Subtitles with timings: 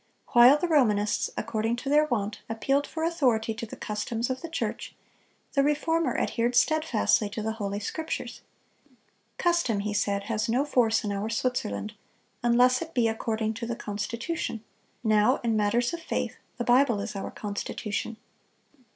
[0.29, 4.49] While the Romanists, according to their wont, appealed for authority to the customs of the
[4.49, 4.95] church,
[5.53, 8.41] the Reformer adhered steadfastly to the Holy Scriptures.
[9.37, 11.93] "Custom," he said, "has no force in our Switzerland,
[12.41, 14.63] unless it be according to the constitution;
[15.03, 18.17] now, in matters of faith, the Bible is our constitution."